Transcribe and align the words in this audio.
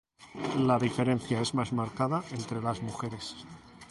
La 0.67 0.79
diferencia 0.79 1.39
es 1.41 1.53
más 1.53 1.73
marcada 1.73 2.23
entre 2.31 2.59
las 2.59 2.81
mujeres. 2.81 3.35